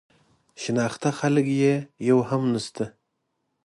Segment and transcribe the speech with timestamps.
[0.61, 1.73] شناخته خلک یې
[2.09, 2.85] یو هم نه شته.